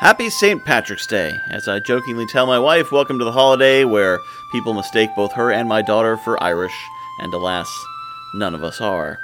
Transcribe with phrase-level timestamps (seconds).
[0.00, 0.64] Happy St.
[0.64, 1.42] Patrick's Day.
[1.50, 4.18] As I jokingly tell my wife, welcome to the holiday where
[4.50, 6.72] people mistake both her and my daughter for Irish,
[7.18, 7.68] and alas,
[8.32, 9.18] none of us are.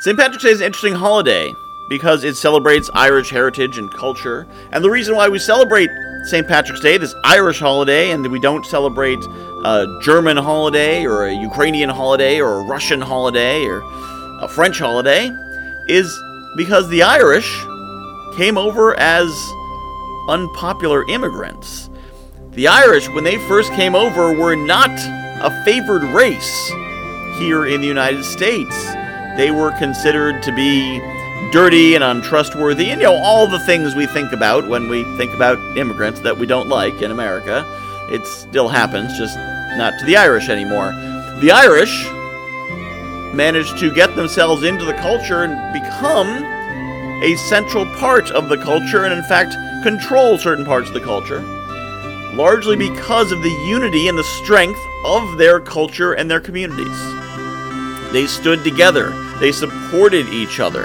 [0.00, 0.18] St.
[0.18, 1.54] Patrick's Day is an interesting holiday
[1.88, 4.44] because it celebrates Irish heritage and culture.
[4.72, 5.88] And the reason why we celebrate
[6.24, 6.48] St.
[6.48, 9.24] Patrick's Day, this Irish holiday, and we don't celebrate
[9.64, 13.82] a German holiday or a Ukrainian holiday or a Russian holiday or
[14.42, 15.30] a French holiday,
[15.86, 16.12] is
[16.56, 17.64] because the Irish
[18.34, 19.30] came over as
[20.28, 21.90] unpopular immigrants.
[22.52, 24.90] The Irish, when they first came over, were not
[25.40, 26.68] a favored race
[27.38, 28.76] here in the United States.
[29.36, 30.98] They were considered to be
[31.52, 35.32] dirty and untrustworthy, and you know, all the things we think about when we think
[35.32, 37.64] about immigrants that we don't like in America.
[38.10, 39.36] It still happens, just
[39.76, 40.92] not to the Irish anymore.
[41.40, 42.06] The Irish
[43.34, 46.44] managed to get themselves into the culture and become
[47.22, 51.40] a central part of the culture, and in fact, control certain parts of the culture,
[52.34, 56.98] largely because of the unity and the strength of their culture and their communities.
[58.12, 60.84] They stood together, they supported each other,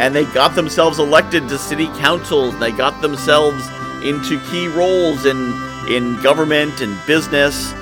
[0.00, 3.66] and they got themselves elected to city councils, they got themselves
[4.02, 5.52] into key roles in,
[5.88, 7.72] in government and business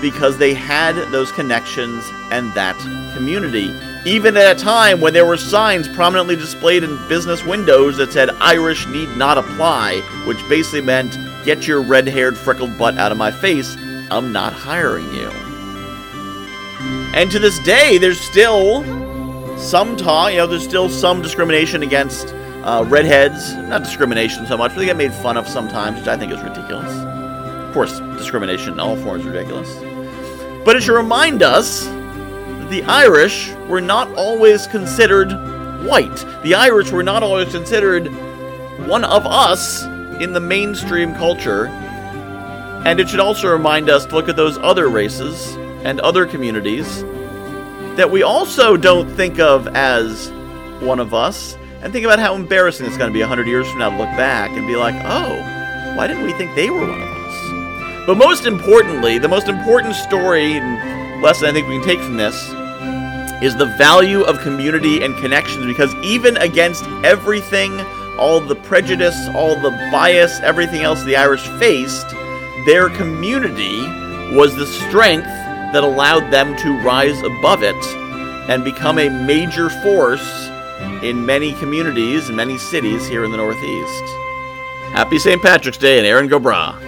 [0.00, 2.76] because they had those connections and that
[3.14, 3.68] community
[4.04, 8.30] even at a time when there were signs prominently displayed in business windows that said
[8.40, 13.18] Irish need not apply, which basically meant get your red haired, freckled butt out of
[13.18, 13.76] my face,
[14.10, 15.30] I'm not hiring you.
[17.14, 18.84] And to this day, there's still
[19.58, 23.54] some talk, you know, there's still some discrimination against uh, redheads.
[23.54, 26.40] Not discrimination so much, but they get made fun of sometimes, which I think is
[26.40, 26.92] ridiculous.
[26.94, 29.68] Of course, discrimination in all forms is ridiculous.
[30.64, 31.86] But it should remind us
[32.68, 35.32] the Irish were not always considered
[35.84, 36.24] white.
[36.42, 38.08] The Irish were not always considered
[38.86, 39.84] one of us
[40.20, 41.66] in the mainstream culture.
[42.84, 47.02] And it should also remind us to look at those other races and other communities
[47.96, 50.30] that we also don't think of as
[50.80, 53.80] one of us and think about how embarrassing it's going to be 100 years from
[53.80, 55.34] now to look back and be like, oh,
[55.96, 58.06] why didn't we think they were one of us?
[58.06, 60.60] But most importantly, the most important story
[61.20, 62.50] lesson I think we can take from this
[63.42, 67.80] is the value of community and connections because even against everything,
[68.18, 72.10] all the prejudice, all the bias, everything else the Irish faced,
[72.66, 73.80] their community
[74.34, 77.76] was the strength that allowed them to rise above it
[78.48, 80.48] and become a major force
[81.02, 84.04] in many communities and many cities here in the Northeast.
[84.92, 85.40] Happy St.
[85.40, 86.87] Patrick's Day and Erin go bragh.